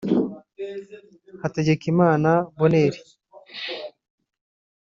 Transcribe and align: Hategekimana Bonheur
Hategekimana 1.41 2.29
Bonheur 2.57 2.93